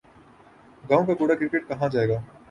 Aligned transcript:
گاؤں 0.89 1.05
کا 1.05 1.13
کوڑا 1.13 1.35
کرکٹ 1.35 1.67
کہاں 1.67 1.89
جائے 1.89 2.09
گا۔ 2.09 2.17